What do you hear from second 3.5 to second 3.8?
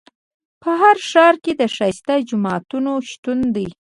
دی.